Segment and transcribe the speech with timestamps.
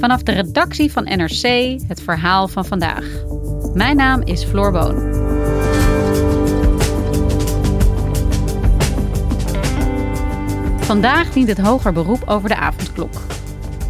[0.00, 3.04] Vanaf de redactie van NRC het verhaal van vandaag.
[3.74, 5.18] Mijn naam is Floor Boon.
[10.78, 13.12] Vandaag dient het hoger beroep over de avondklok.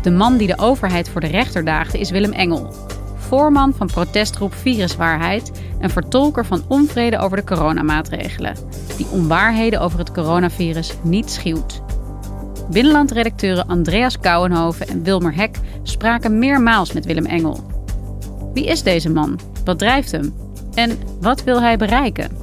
[0.03, 2.75] De man die de overheid voor de rechter daagde is Willem Engel.
[3.17, 8.57] Voorman van protestgroep Viruswaarheid en vertolker van onvrede over de coronamaatregelen.
[8.97, 11.83] Die onwaarheden over het coronavirus niet schuwt.
[12.71, 17.65] Binnenlandredacteuren Andreas Kouwenhoven en Wilmer Hek spraken meermaals met Willem Engel.
[18.55, 19.41] Wie is deze man?
[19.65, 20.35] Wat drijft hem?
[20.75, 22.37] En wat wil hij bereiken?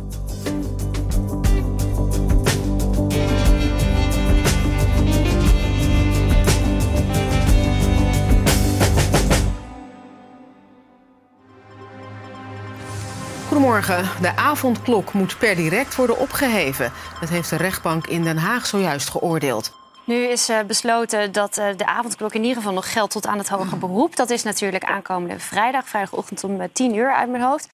[13.48, 14.10] Goedemorgen.
[14.22, 16.92] De avondklok moet per direct worden opgeheven.
[17.20, 19.87] Dat heeft de rechtbank in Den Haag zojuist geoordeeld.
[20.08, 23.38] Nu is uh, besloten dat uh, de avondklok in ieder geval nog geldt tot aan
[23.38, 24.16] het hoger beroep.
[24.16, 27.68] Dat is natuurlijk aankomende vrijdag, vrijdagochtend om 10 uur uit mijn hoofd.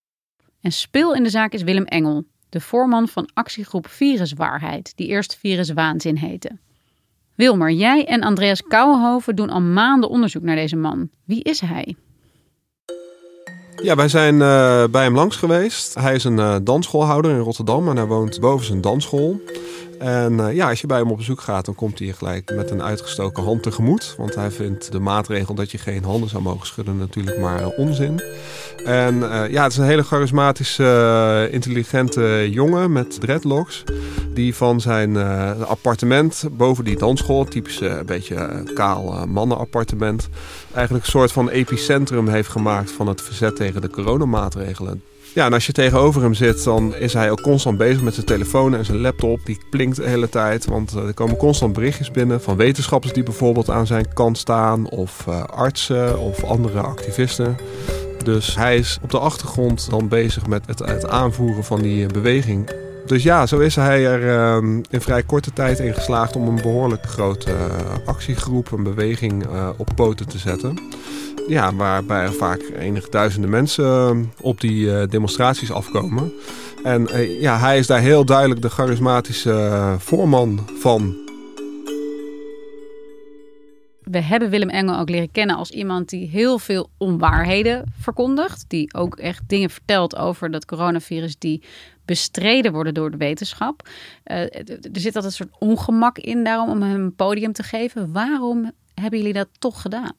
[0.62, 5.38] En speel in de zaak is Willem Engel, de voorman van actiegroep Viruswaarheid, die eerst
[5.40, 6.58] Viruswaanzin heette.
[7.36, 11.10] Wilmer, jij en Andreas Kouwenhoven doen al maanden onderzoek naar deze man.
[11.26, 11.96] Wie is hij?
[13.82, 15.94] Ja, wij zijn uh, bij hem langs geweest.
[15.94, 19.42] Hij is een uh, dansschoolhouder in Rotterdam en hij woont boven zijn dansschool.
[20.00, 22.54] En uh, ja, als je bij hem op bezoek gaat, dan komt hij je gelijk
[22.56, 24.16] met een uitgestoken hand tegemoet.
[24.18, 28.22] Want hij vindt de maatregel dat je geen handen zou mogen schudden natuurlijk maar onzin.
[28.86, 33.84] En uh, ja, het is een hele charismatische, intelligente jongen met dreadlocks.
[34.34, 35.18] Die van zijn
[35.58, 40.30] appartement boven die dansschool, typisch een beetje kaal mannenappartement,
[40.74, 45.04] eigenlijk een soort van epicentrum heeft gemaakt van het verzet tegen de coronamaatregelen.
[45.34, 48.26] Ja, en als je tegenover hem zit, dan is hij ook constant bezig met zijn
[48.26, 49.46] telefoon en zijn laptop.
[49.46, 53.70] Die klinkt de hele tijd, want er komen constant berichtjes binnen van wetenschappers die bijvoorbeeld
[53.70, 57.58] aan zijn kant staan, of uh, artsen of andere activisten.
[58.24, 62.70] Dus hij is op de achtergrond dan bezig met het, het aanvoeren van die beweging.
[63.06, 66.62] Dus ja, zo is hij er uh, in vrij korte tijd in geslaagd om een
[66.62, 70.78] behoorlijk grote uh, actiegroep, een beweging uh, op poten te zetten.
[71.48, 76.34] Ja, waarbij er vaak enige duizenden mensen op die demonstraties afkomen.
[76.84, 77.08] En
[77.40, 81.23] ja, hij is daar heel duidelijk de charismatische voorman van.
[84.14, 88.66] We hebben Willem Engel ook leren kennen als iemand die heel veel onwaarheden verkondigt.
[88.68, 91.64] Die ook echt dingen vertelt over dat coronavirus die
[92.06, 93.90] bestreden worden door de wetenschap.
[94.26, 98.12] Uh, er zit altijd een soort ongemak in daarom om hem een podium te geven.
[98.12, 100.16] Waarom hebben jullie dat toch gedaan?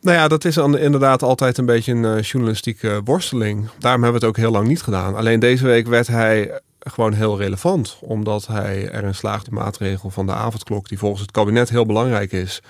[0.00, 3.68] Nou ja, dat is dan inderdaad altijd een beetje een uh, journalistieke worsteling.
[3.78, 5.16] Daarom hebben we het ook heel lang niet gedaan.
[5.16, 7.96] Alleen deze week werd hij gewoon heel relevant.
[8.00, 12.32] Omdat hij erin slaagt de maatregel van de avondklok, die volgens het kabinet heel belangrijk
[12.32, 12.62] is.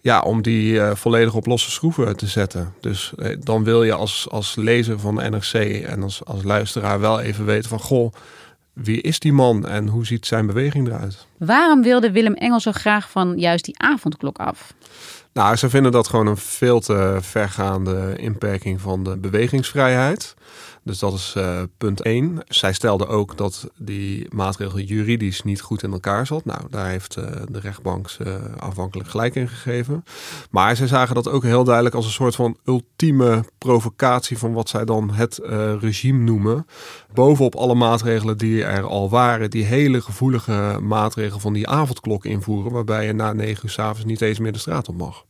[0.00, 2.74] Ja, om die uh, volledig op losse schroeven te zetten.
[2.80, 7.00] Dus uh, dan wil je als, als lezer van de NRC en als, als luisteraar
[7.00, 7.80] wel even weten van...
[7.80, 8.12] goh,
[8.72, 11.26] wie is die man en hoe ziet zijn beweging eruit?
[11.36, 14.74] Waarom wilde Willem Engel zo graag van juist die avondklok af?
[15.32, 20.34] Nou, ze vinden dat gewoon een veel te vergaande inperking van de bewegingsvrijheid.
[20.88, 22.42] Dus dat is uh, punt 1.
[22.46, 26.44] Zij stelde ook dat die maatregel juridisch niet goed in elkaar zat.
[26.44, 30.04] Nou, daar heeft uh, de rechtbank uh, afhankelijk gelijk in gegeven.
[30.50, 34.68] Maar zij zagen dat ook heel duidelijk als een soort van ultieme provocatie van wat
[34.68, 35.40] zij dan het
[35.80, 36.66] regime noemen.
[37.12, 42.72] Bovenop alle maatregelen die er al waren, die hele gevoelige maatregel van die avondklok invoeren,
[42.72, 45.24] waarbij je na negen uur s'avonds niet eens meer de straat op mag.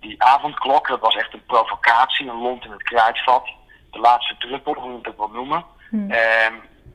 [0.00, 3.62] Die avondklok, dat was echt een provocatie, een lont in het kruidvat
[3.94, 5.64] de laatste druppel, hoe je het ook wel noemen.
[5.90, 6.10] Hmm.
[6.10, 6.18] Uh,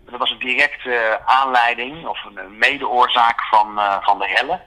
[0.09, 4.59] dat was een directe aanleiding of een medeoorzaak van, uh, van de helle.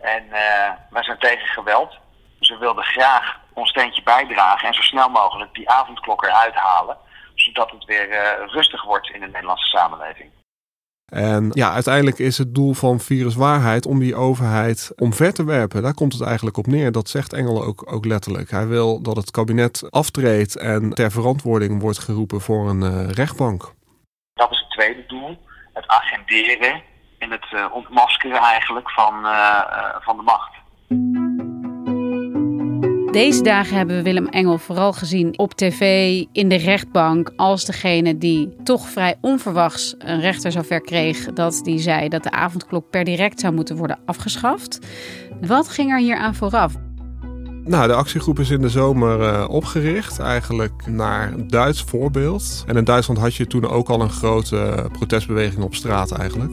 [0.00, 1.96] En uh, wij zijn tegen geweld.
[2.38, 6.96] Dus we wilden graag ons steentje bijdragen en zo snel mogelijk die avondklok eruit halen.
[7.34, 8.08] zodat het weer
[8.46, 10.30] rustig wordt in de Nederlandse samenleving.
[11.12, 15.82] En ja, uiteindelijk is het doel van viruswaarheid om die overheid omver te werpen.
[15.82, 16.92] Daar komt het eigenlijk op neer.
[16.92, 18.50] Dat zegt Engel ook, ook letterlijk.
[18.50, 23.72] Hij wil dat het kabinet aftreedt en ter verantwoording wordt geroepen voor een uh, rechtbank.
[24.34, 25.38] Dat is het tweede doel.
[25.72, 26.82] Het agenderen
[27.18, 29.60] en het uh, ontmaskeren eigenlijk van, uh,
[30.00, 30.54] van de macht.
[33.16, 38.18] Deze dagen hebben we Willem Engel vooral gezien op tv, in de rechtbank, als degene
[38.18, 43.04] die toch vrij onverwachts een rechter zover kreeg dat die zei dat de avondklok per
[43.04, 44.78] direct zou moeten worden afgeschaft.
[45.40, 46.74] Wat ging er hier aan vooraf?
[47.64, 52.64] Nou, de actiegroep is in de zomer uh, opgericht, eigenlijk naar Duits voorbeeld.
[52.66, 56.52] En in Duitsland had je toen ook al een grote protestbeweging op straat eigenlijk.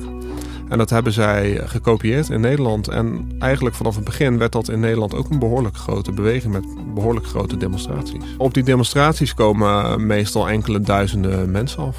[0.73, 2.87] En dat hebben zij gekopieerd in Nederland.
[2.87, 6.93] En eigenlijk vanaf het begin werd dat in Nederland ook een behoorlijk grote beweging met
[6.93, 8.23] behoorlijk grote demonstraties.
[8.37, 11.97] Op die demonstraties komen meestal enkele duizenden mensen af.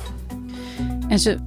[1.08, 1.38] En ze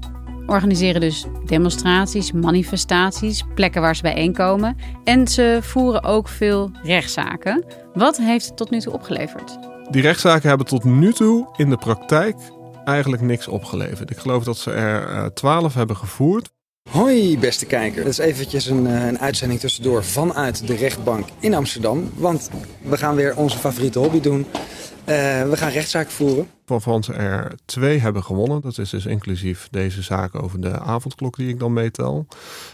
[0.45, 4.77] organiseren dus demonstraties, manifestaties, plekken waar ze bijeenkomen.
[5.03, 7.65] En ze voeren ook veel rechtszaken.
[7.93, 9.57] Wat heeft het tot nu toe opgeleverd?
[9.89, 12.35] Die rechtszaken hebben tot nu toe in de praktijk
[12.85, 14.11] eigenlijk niks opgeleverd.
[14.11, 16.55] Ik geloof dat ze er eh, twaalf hebben gevoerd.
[16.87, 21.53] Hoi beste kijker, dat is eventjes een, eh, een uitzending tussendoor vanuit de rechtbank in
[21.53, 22.11] Amsterdam.
[22.15, 22.49] Want
[22.81, 24.45] we gaan weer onze favoriete hobby doen.
[25.09, 25.15] Uh,
[25.49, 26.47] we gaan rechtszaak voeren.
[26.65, 28.61] Waarvan ze er twee hebben gewonnen.
[28.61, 32.27] Dat is dus inclusief deze zaak over de avondklok die ik dan meetel.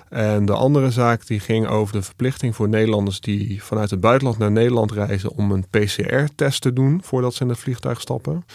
[0.09, 4.37] En de andere zaak die ging over de verplichting voor Nederlanders die vanuit het buitenland
[4.37, 8.45] naar Nederland reizen om een PCR-test te doen voordat ze in het vliegtuig stappen.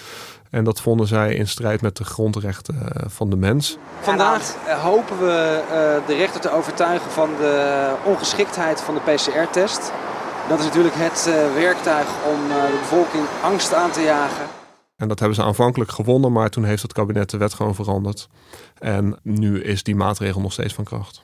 [0.50, 3.76] En dat vonden zij in strijd met de grondrechten eh, van de mens.
[4.00, 9.92] Vandaag eh, hopen we uh, de rechter te overtuigen van de ongeschiktheid van de PCR-test.
[10.48, 11.24] Dat is natuurlijk het
[11.54, 14.46] werktuig om de bevolking angst aan te jagen.
[14.96, 18.28] En dat hebben ze aanvankelijk gewonnen, maar toen heeft het kabinet de wet gewoon veranderd.
[18.78, 21.22] En nu is die maatregel nog steeds van kracht.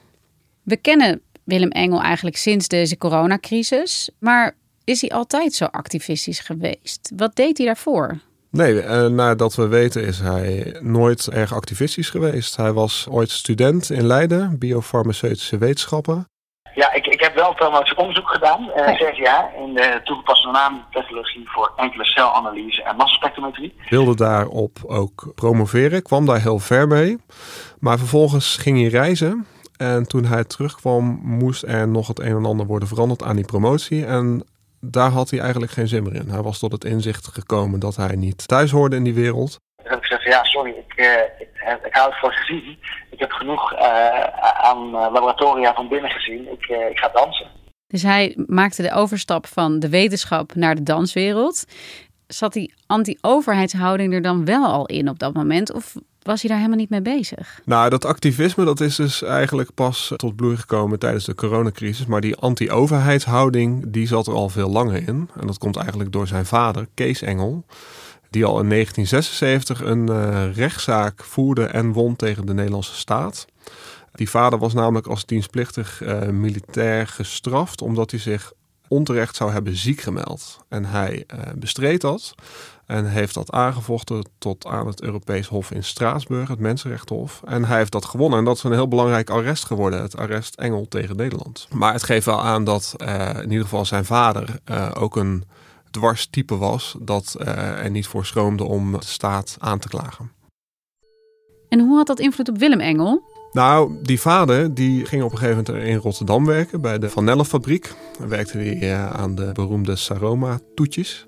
[0.62, 4.10] We kennen Willem Engel eigenlijk sinds deze coronacrisis.
[4.18, 7.12] Maar is hij altijd zo activistisch geweest?
[7.16, 8.20] Wat deed hij daarvoor?
[8.54, 12.56] Nee, uh, nadat we weten is hij nooit erg activistisch geweest.
[12.56, 16.28] Hij was ooit student in Leiden, biofarmaceutische wetenschappen.
[16.74, 21.50] Ja, ik, ik heb wel trouwens onderzoek gedaan, uh, zes jaar, in de toegepaste naamtechnologie
[21.50, 23.74] voor enkele celanalyse en massaspectrometrie.
[23.88, 27.18] Wilde daarop ook promoveren, kwam daar heel ver mee.
[27.78, 29.46] Maar vervolgens ging hij reizen
[29.76, 33.44] en toen hij terugkwam, moest er nog het een en ander worden veranderd aan die
[33.44, 34.06] promotie.
[34.06, 34.44] En
[34.90, 36.28] daar had hij eigenlijk geen zin meer in.
[36.28, 39.58] Hij was tot het inzicht gekomen dat hij niet thuis hoorde in die wereld.
[39.76, 41.48] Dan heb ik gezegd, ja sorry, ik, uh, ik,
[41.84, 42.78] ik, hou het voor gezien.
[43.10, 43.78] Ik heb genoeg uh,
[44.40, 46.52] aan laboratoria van binnen gezien.
[46.52, 47.46] Ik, uh, ik ga dansen.
[47.86, 51.64] Dus hij maakte de overstap van de wetenschap naar de danswereld.
[52.26, 55.72] Zat die anti-overheidshouding er dan wel al in op dat moment?
[55.72, 57.60] Of was hij daar helemaal niet mee bezig?
[57.64, 62.06] Nou, dat activisme dat is dus eigenlijk pas tot bloei gekomen tijdens de coronacrisis.
[62.06, 65.30] Maar die anti-overheidshouding die zat er al veel langer in.
[65.40, 67.64] En dat komt eigenlijk door zijn vader, Kees Engel.
[68.30, 73.46] Die al in 1976 een uh, rechtszaak voerde en won tegen de Nederlandse staat.
[74.12, 78.52] Die vader was namelijk als dienstplichtig uh, militair gestraft omdat hij zich
[78.88, 80.58] onterecht zou hebben ziek gemeld.
[80.68, 82.34] En hij uh, bestreed dat.
[82.86, 87.42] En heeft dat aangevochten tot aan het Europees Hof in Straatsburg, het Mensenrechtenhof.
[87.44, 88.38] En hij heeft dat gewonnen.
[88.38, 91.68] En dat is een heel belangrijk arrest geworden, het arrest Engel tegen Nederland.
[91.72, 95.44] Maar het geeft wel aan dat uh, in ieder geval zijn vader uh, ook een
[95.90, 97.48] dwarstype was dat uh,
[97.84, 100.32] er niet voor schroomde om de staat aan te klagen.
[101.68, 103.22] En hoe had dat invloed op Willem Engel?
[103.54, 107.24] Nou, die vader die ging op een gegeven moment in Rotterdam werken bij de Van
[107.24, 107.94] Nelle fabriek.
[108.18, 111.26] Daar werkte hij aan de beroemde Saroma toetjes.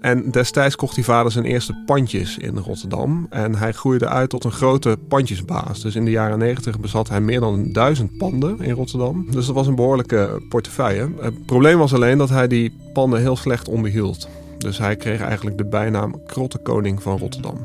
[0.00, 3.26] En destijds kocht die vader zijn eerste pandjes in Rotterdam.
[3.30, 5.80] En hij groeide uit tot een grote pandjesbaas.
[5.80, 9.26] Dus in de jaren 90 bezat hij meer dan duizend panden in Rotterdam.
[9.30, 11.10] Dus dat was een behoorlijke portefeuille.
[11.20, 14.28] Het probleem was alleen dat hij die panden heel slecht onderhield.
[14.58, 17.58] Dus hij kreeg eigenlijk de bijnaam Krottekoning van Rotterdam.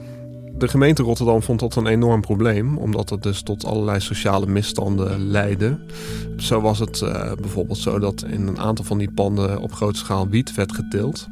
[0.62, 5.27] De gemeente Rotterdam vond dat een enorm probleem, omdat het dus tot allerlei sociale misstanden
[5.27, 5.80] leidde.
[6.38, 9.98] Zo was het uh, bijvoorbeeld zo dat in een aantal van die panden op grote
[9.98, 11.27] schaal wiet werd geteeld.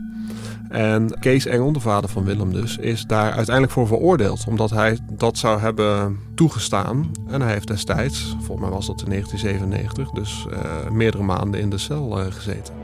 [0.69, 4.45] En Kees Engel, de vader van Willem dus, is daar uiteindelijk voor veroordeeld.
[4.47, 7.11] Omdat hij dat zou hebben toegestaan.
[7.27, 11.69] En hij heeft destijds, volgens mij was dat in 1997, dus uh, meerdere maanden in
[11.69, 12.78] de cel uh, gezeten.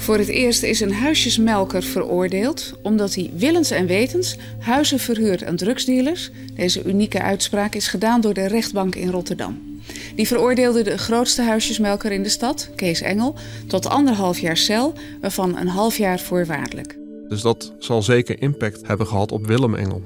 [0.00, 5.56] Voor het eerst is een huisjesmelker veroordeeld omdat hij willens en wetens huizen verhuurt aan
[5.56, 6.30] drugsdealers.
[6.54, 9.80] Deze unieke uitspraak is gedaan door de rechtbank in Rotterdam.
[10.14, 13.34] Die veroordeelde de grootste huisjesmelker in de stad, Kees Engel,
[13.66, 16.96] tot anderhalf jaar cel, waarvan een half jaar voorwaardelijk.
[17.28, 20.02] Dus dat zal zeker impact hebben gehad op Willem Engel.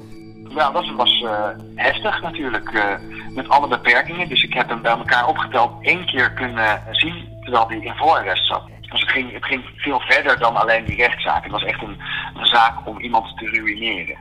[0.49, 2.95] Ja, dat was uh, heftig natuurlijk, uh,
[3.35, 4.29] met alle beperkingen.
[4.29, 8.47] Dus ik heb hem bij elkaar opgeteld één keer kunnen zien terwijl hij in voorarrest
[8.47, 8.74] zat.
[8.95, 11.43] Dus het ging, het ging veel verder dan alleen die rechtszaak.
[11.43, 11.97] Het was echt een,
[12.35, 14.17] een zaak om iemand te ruïneren.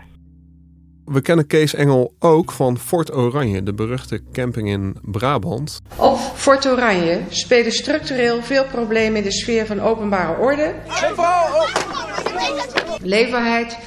[1.06, 5.82] We kennen Kees Engel ook van Fort Oranje, de beruchte camping in Brabant.
[5.96, 10.74] Op Fort Oranje spelen structureel veel problemen in de sfeer van openbare orde,
[13.02, 13.78] leefbaarheid,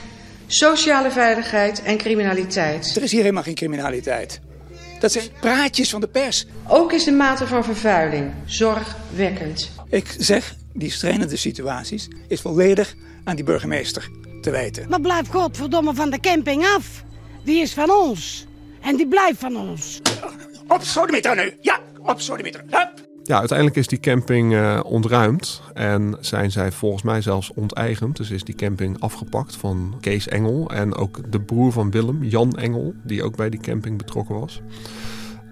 [0.46, 2.96] sociale veiligheid en criminaliteit.
[2.96, 4.40] Er is hier helemaal geen criminaliteit.
[5.00, 6.46] Dat zijn praatjes van de pers.
[6.68, 9.70] Ook is de mate van vervuiling zorgwekkend.
[9.88, 14.88] Ik zeg, die strijdende situaties is volledig aan die burgemeester te wijten.
[14.88, 17.04] Maar blijf godverdomme van de camping af.
[17.44, 18.46] Die is van ons.
[18.80, 20.00] En die blijft van ons.
[20.68, 21.52] Op sodemieter nu.
[21.60, 22.64] Ja, op sodemieter.
[22.70, 23.04] Hup.
[23.22, 28.16] Ja, uiteindelijk is die camping uh, ontruimd en zijn zij volgens mij zelfs onteigend.
[28.16, 32.56] Dus is die camping afgepakt van Kees Engel en ook de broer van Willem, Jan
[32.56, 34.60] Engel, die ook bij die camping betrokken was.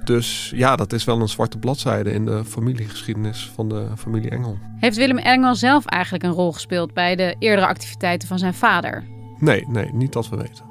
[0.05, 4.59] Dus ja, dat is wel een zwarte bladzijde in de familiegeschiedenis van de familie Engel.
[4.81, 9.05] Heeft Willem Engel zelf eigenlijk een rol gespeeld bij de eerdere activiteiten van zijn vader?
[9.39, 10.65] Nee, nee, niet dat we weten.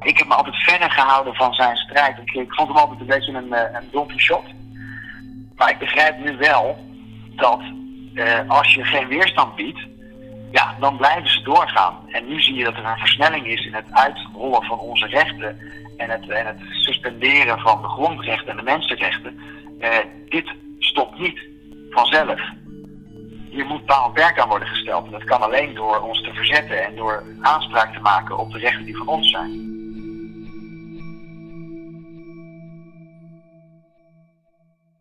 [0.00, 2.18] Ik heb me altijd verder gehouden van zijn strijd.
[2.18, 4.44] Ik, ik vond hem altijd een beetje een, eh, een donkere shot.
[5.56, 6.76] Maar ik begrijp nu wel
[7.36, 7.60] dat
[8.14, 9.86] uh, als je geen weerstand biedt,
[10.54, 11.96] ja, dan blijven ze doorgaan.
[12.08, 15.58] En nu zie je dat er een versnelling is in het uitrollen van onze rechten
[15.96, 19.40] en het, en het suspenderen van de grondrechten en de mensenrechten.
[19.80, 19.88] Uh,
[20.28, 21.38] dit stopt niet
[21.90, 22.40] vanzelf.
[23.50, 25.04] Hier moet paal en perk aan worden gesteld.
[25.04, 28.58] En dat kan alleen door ons te verzetten en door aanspraak te maken op de
[28.58, 29.73] rechten die van ons zijn.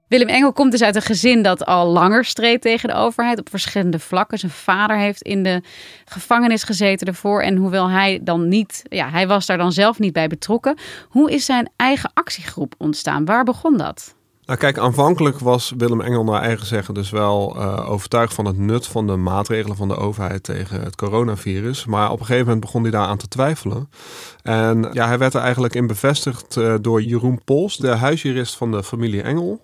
[0.08, 3.50] Willem Engel komt dus uit een gezin dat al langer streed tegen de overheid op
[3.50, 4.40] verschillende vlakken.
[4.40, 5.62] Zijn vader heeft in de
[6.06, 7.42] gevangenis gezeten ervoor.
[7.42, 10.78] En hoewel hij dan niet, ja, hij was daar dan zelf niet bij betrokken.
[11.10, 13.26] Hoe is zijn eigen actiegroep ontstaan?
[13.26, 14.16] Waar begon dat?
[14.46, 18.58] Nou kijk, aanvankelijk was Willem Engel naar eigen zeggen dus wel uh, overtuigd van het
[18.58, 21.86] nut van de maatregelen van de overheid tegen het coronavirus.
[21.86, 23.90] Maar op een gegeven moment begon hij daar aan te twijfelen.
[24.42, 28.72] En ja, hij werd er eigenlijk in bevestigd uh, door Jeroen Pols, de huisjurist van
[28.72, 29.64] de familie Engel.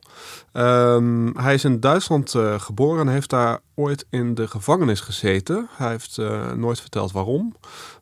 [0.54, 5.68] Um, hij is in Duitsland uh, geboren en heeft daar ooit in de gevangenis gezeten.
[5.72, 6.18] Hij heeft
[6.56, 7.56] nooit verteld waarom.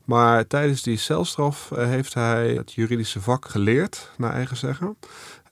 [0.04, 4.96] Maar tijdens die celstraf heeft hij het juridische vak geleerd, naar eigen zeggen.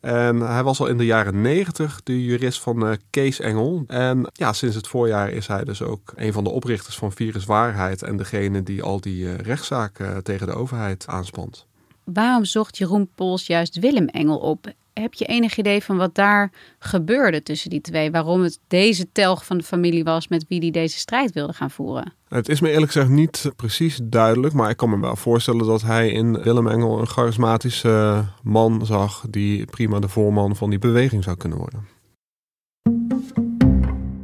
[0.06, 3.84] En hij was al in de jaren negentig de jurist van uh, Kees Engel.
[3.86, 7.44] En ja, sinds het voorjaar is hij dus ook een van de oprichters van Virus
[7.44, 11.66] Waarheid en degene die al die uh, rechtszaken uh, tegen de overheid aanspant.
[12.04, 14.72] Waarom zocht Jeroen Pols juist Willem Engel op?
[15.00, 18.10] Heb je enig idee van wat daar gebeurde tussen die twee?
[18.10, 21.70] Waarom het deze telg van de familie was met wie die deze strijd wilde gaan
[21.70, 22.12] voeren?
[22.28, 25.82] Het is me eerlijk gezegd niet precies duidelijk, maar ik kan me wel voorstellen dat
[25.82, 31.24] hij in Willem Engel een charismatische man zag die prima de voorman van die beweging
[31.24, 31.86] zou kunnen worden.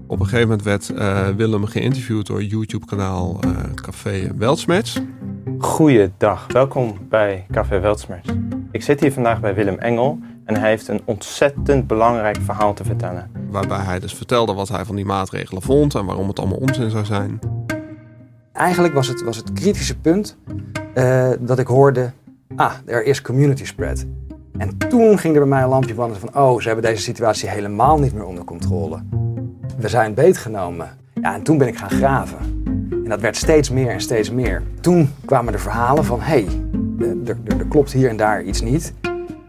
[0.07, 5.01] Op een gegeven moment werd uh, Willem geïnterviewd door YouTube-kanaal uh, Café Weltsmerts.
[5.59, 8.29] Goeiedag, welkom bij Café Weltsmerts.
[8.71, 10.19] Ik zit hier vandaag bij Willem Engel
[10.55, 13.31] en hij heeft een ontzettend belangrijk verhaal te vertellen.
[13.51, 16.91] Waarbij hij dus vertelde wat hij van die maatregelen vond en waarom het allemaal onzin
[16.91, 17.39] zou zijn.
[18.53, 20.37] Eigenlijk was het, was het kritische punt
[20.95, 22.13] uh, dat ik hoorde,
[22.57, 24.05] ah, er is community spread.
[24.59, 27.49] En toen ging er bij mij een lampje branden van, oh, ze hebben deze situatie
[27.49, 29.03] helemaal niet meer onder controle.
[29.79, 30.89] We zijn beetgenomen.
[31.21, 32.39] Ja, en toen ben ik gaan graven.
[32.91, 34.63] En dat werd steeds meer en steeds meer.
[34.81, 36.47] Toen kwamen de verhalen van, hé, hey,
[37.25, 38.95] er klopt hier en daar iets niet.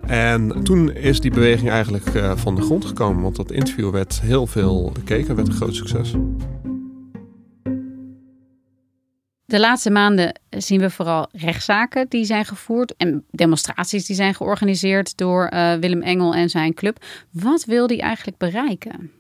[0.08, 4.22] En toen is die beweging eigenlijk uh, van de grond gekomen, want dat interview werd
[4.22, 6.14] heel veel bekeken, werd een groot succes.
[9.46, 15.18] De laatste maanden zien we vooral rechtszaken die zijn gevoerd en demonstraties die zijn georganiseerd
[15.18, 17.04] door uh, Willem Engel en zijn club.
[17.32, 19.12] Wat wil hij eigenlijk bereiken?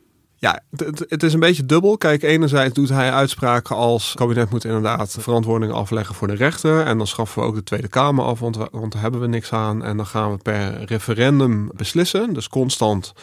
[0.43, 1.97] Ja, het, het, is een beetje dubbel.
[1.97, 6.85] Kijk, enerzijds doet hij uitspraken als het kabinet moet inderdaad verantwoording afleggen voor de rechter.
[6.85, 9.27] En dan schaffen we ook de Tweede Kamer af, want, we, want daar hebben we
[9.27, 9.83] niks aan.
[9.83, 12.33] En dan gaan we per referendum beslissen.
[12.33, 13.13] Dus constant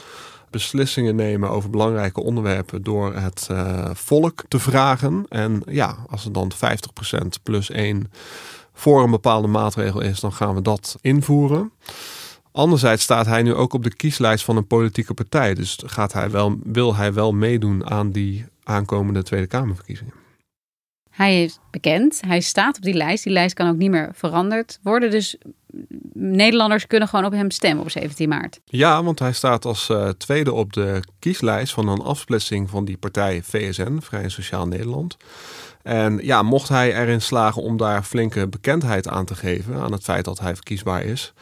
[0.50, 5.27] beslissingen nemen over belangrijke onderwerpen door het uh, volk te vragen.
[5.29, 8.12] En ja, als er dan 50% plus 1
[8.75, 11.73] voor een bepaalde maatregel is, dan gaan we dat invoeren.
[12.52, 15.54] Anderzijds staat hij nu ook op de kieslijst van een politieke partij.
[15.54, 20.14] Dus gaat hij wel, wil hij wel meedoen aan die aankomende Tweede Kamerverkiezingen.
[21.11, 23.25] Hij is bekend, hij staat op die lijst.
[23.25, 25.11] Die lijst kan ook niet meer veranderd worden.
[25.11, 25.37] Dus
[26.12, 28.61] Nederlanders kunnen gewoon op hem stemmen op 17 maart.
[28.64, 32.97] Ja, want hij staat als uh, tweede op de kieslijst van een afsplitsing van die
[32.97, 35.16] partij VSN, Vrij en Sociaal Nederland.
[35.82, 40.02] En ja, mocht hij erin slagen om daar flinke bekendheid aan te geven, aan het
[40.02, 41.32] feit dat hij verkiesbaar is,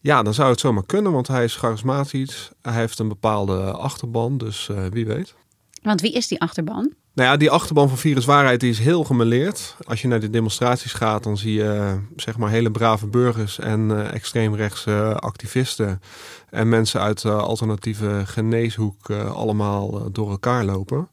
[0.00, 2.50] ja, dan zou het zomaar kunnen, want hij is charismatisch.
[2.62, 5.34] Hij heeft een bepaalde achterban, dus uh, wie weet.
[5.82, 6.92] Want wie is die achterban?
[7.14, 9.76] Nou ja, die achterban van Viruswaarheid die is heel gemeleerd.
[9.84, 13.90] Als je naar de demonstraties gaat, dan zie je zeg maar hele brave burgers en
[13.90, 16.00] uh, extreemrechtse activisten
[16.50, 21.08] en mensen uit uh, alternatieve geneeshoek uh, allemaal door elkaar lopen.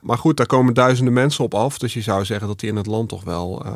[0.00, 1.78] Maar goed, daar komen duizenden mensen op af.
[1.78, 3.66] Dus je zou zeggen dat die in het land toch wel,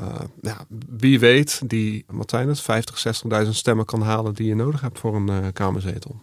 [0.41, 4.99] ja, wie weet, die, wat het, 50, 60.000 stemmen kan halen die je nodig hebt
[4.99, 6.17] voor een kamerzetel.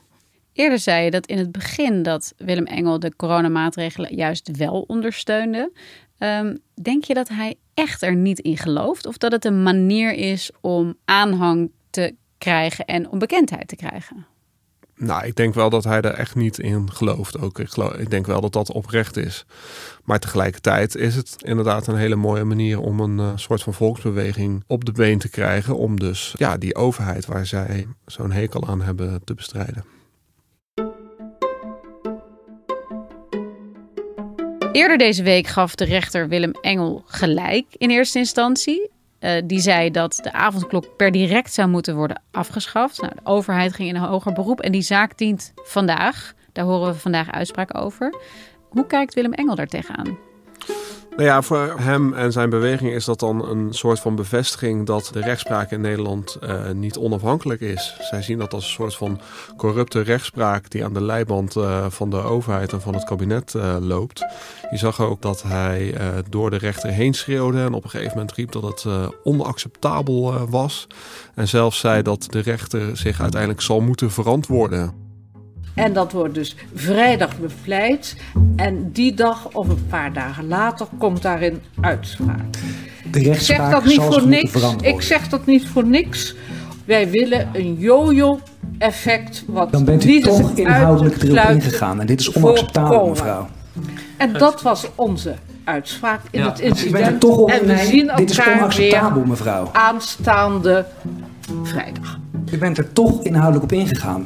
[0.53, 5.71] Eerder zei je dat in het begin dat Willem Engel de coronamaatregelen juist wel ondersteunde.
[6.19, 9.05] Um, denk je dat hij echt er niet in gelooft?
[9.05, 14.25] Of dat het een manier is om aanhang te krijgen en om bekendheid te krijgen?
[14.95, 17.39] Nou, ik denk wel dat hij er echt niet in gelooft.
[17.39, 19.45] Ook ik, denk wel dat dat oprecht is.
[20.03, 24.63] Maar tegelijkertijd is het inderdaad een hele mooie manier om een uh, soort van volksbeweging
[24.67, 25.77] op de been te krijgen.
[25.77, 29.83] Om dus ja, die overheid waar zij zo'n hekel aan hebben te bestrijden.
[34.73, 38.89] Eerder deze week gaf de rechter Willem Engel gelijk in eerste instantie.
[39.19, 43.01] Uh, die zei dat de avondklok per direct zou moeten worden afgeschaft.
[43.01, 46.33] Nou, de overheid ging in een hoger beroep en die zaak dient vandaag.
[46.51, 48.15] Daar horen we vandaag uitspraak over.
[48.69, 50.17] Hoe kijkt Willem Engel daar tegenaan?
[51.15, 55.09] Nou ja, voor hem en zijn beweging is dat dan een soort van bevestiging dat
[55.13, 57.95] de rechtspraak in Nederland uh, niet onafhankelijk is.
[57.99, 59.21] Zij zien dat als een soort van
[59.57, 63.75] corrupte rechtspraak die aan de leiband uh, van de overheid en van het kabinet uh,
[63.79, 64.25] loopt.
[64.71, 65.95] Je zag ook dat hij
[66.29, 68.85] door de rechter heen schreeuwde en op een gegeven moment riep dat het
[69.23, 70.87] onacceptabel was.
[71.35, 75.02] En zelfs zei dat de rechter zich uiteindelijk zal moeten verantwoorden.
[75.73, 78.15] En dat wordt dus vrijdag bepleit.
[78.55, 82.41] En die dag of een paar dagen later komt daarin uitspraak.
[83.11, 84.53] De rechtspraak ik zeg dat niet voor niks.
[84.81, 86.35] Ik zeg dat niet voor niks.
[86.85, 88.39] Wij willen een yo-yo
[88.77, 89.43] effect.
[89.47, 91.99] Wat Dan bent u toch inhoudelijk erop ingegaan.
[91.99, 93.47] En dit is onacceptabel, mevrouw.
[94.17, 96.49] En dat was onze uitspraak in ja.
[96.49, 97.19] het incident.
[97.19, 99.69] Toch op, en we nee, zien dit is onacceptabel, weer mevrouw.
[99.73, 100.85] aanstaande
[101.63, 102.19] vrijdag.
[102.51, 104.25] U bent er toch inhoudelijk op ingegaan.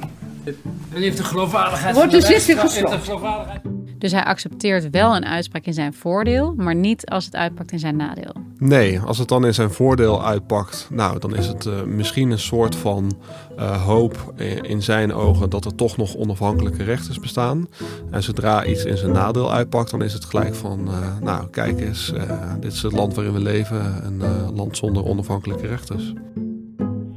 [0.94, 3.76] En heeft de geloofwaardigheid Wordt de zitting gesloten.
[3.98, 7.80] Dus hij accepteert wel een uitspraak in zijn voordeel, maar niet als het uitpakt in
[7.80, 8.34] zijn nadeel.
[8.58, 12.40] Nee, als het dan in zijn voordeel uitpakt, nou, dan is het uh, misschien een
[12.40, 13.18] soort van
[13.60, 17.68] uh, hoop in zijn ogen dat er toch nog onafhankelijke rechters bestaan.
[18.12, 21.80] En zodra iets in zijn nadeel uitpakt, dan is het gelijk van, uh, nou, kijk
[21.80, 22.14] eens,
[22.60, 26.14] dit is het land waarin we leven, een land zonder onafhankelijke rechters.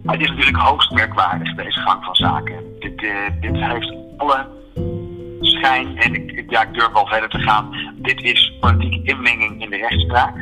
[0.02, 2.69] Het is natuurlijk hoogst merkwaardig, deze gang van zaken.
[3.00, 4.46] Dit, uh, dit heeft alle
[5.40, 10.36] schijn, en ik, durf wel verder te gaan, dit is politieke inmenging in de rechtspraak.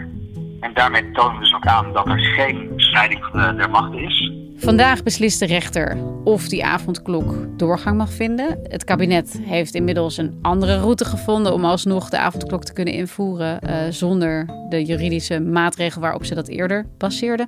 [0.61, 4.33] En daarmee tonen we dus ook aan dat er geen scheiding van der machten is.
[4.57, 8.59] Vandaag beslist de rechter of die avondklok doorgang mag vinden.
[8.63, 13.59] Het kabinet heeft inmiddels een andere route gevonden om alsnog de avondklok te kunnen invoeren
[13.65, 17.47] uh, zonder de juridische maatregel waarop ze dat eerder baseerden.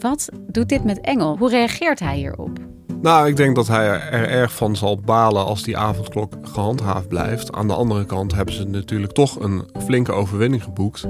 [0.00, 1.36] Wat doet dit met Engel?
[1.38, 2.58] Hoe reageert hij hierop?
[3.02, 7.52] Nou, ik denk dat hij er erg van zal balen als die avondklok gehandhaafd blijft.
[7.52, 11.06] Aan de andere kant hebben ze natuurlijk toch een flinke overwinning geboekt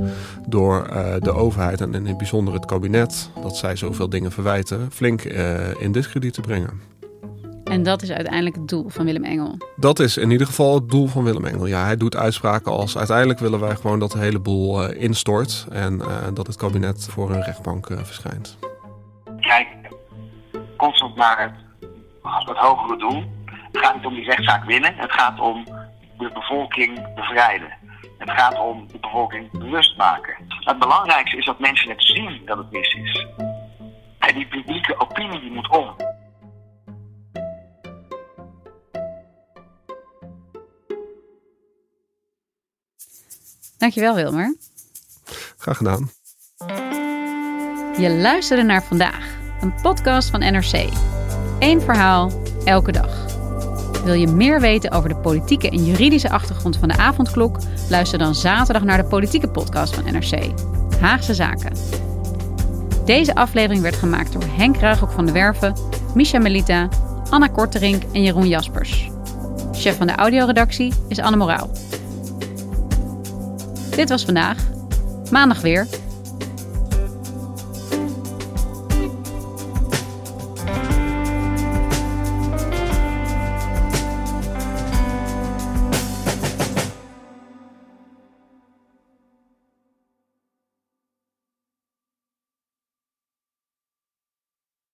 [0.49, 4.89] door uh, de overheid en in het bijzonder het kabinet, dat zij zoveel dingen verwijten,
[4.93, 6.81] flink uh, in discrediet te brengen.
[7.65, 9.59] En dat is uiteindelijk het doel van Willem Engel.
[9.77, 11.67] Dat is in ieder geval het doel van Willem Engel.
[11.67, 15.67] Ja, hij doet uitspraken als uiteindelijk willen wij gewoon dat de hele boel uh, instort
[15.71, 16.03] en
[16.35, 18.59] dat het kabinet voor een rechtbank verschijnt.
[19.41, 19.67] Kijk,
[20.77, 21.66] constant naar het
[22.27, 23.25] het hogere doel.
[23.73, 25.65] Het gaat niet om die rechtszaak winnen, het gaat om
[26.19, 27.73] de bevolking bevrijden.
[28.19, 30.37] Het gaat om de bevolking bewust maken.
[30.49, 33.27] Het belangrijkste is dat mensen het zien dat het mis is.
[34.19, 35.97] En die publieke opinie die moet om.
[43.79, 44.57] Dankjewel Wilmer.
[45.59, 46.11] Graag gedaan.
[47.99, 51.06] Je luisterde naar vandaag, een podcast van NRC.
[51.59, 52.31] Eén verhaal,
[52.65, 53.27] elke dag.
[54.05, 57.59] Wil je meer weten over de politieke en juridische achtergrond van de avondklok?
[57.89, 60.51] Luister dan zaterdag naar de politieke podcast van NRC,
[61.01, 61.73] Haagse Zaken.
[63.05, 65.75] Deze aflevering werd gemaakt door Henk Ruigrok van de Werven,
[66.15, 66.89] Misha Melita,
[67.31, 69.11] Anna Korterink en Jeroen Jaspers.
[69.73, 71.71] Chef van de audioredactie is Anne Moraal.
[73.91, 74.59] Dit was vandaag.
[75.31, 75.87] Maandag weer